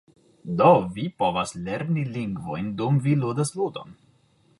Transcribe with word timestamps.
Do, 0.61 0.69
vi 0.95 1.03
povas 1.23 1.53
lerni 1.67 2.05
lingvojn 2.15 2.71
dum 2.81 2.97
vi 3.05 3.15
ludas 3.25 3.53
ludon 3.61 3.93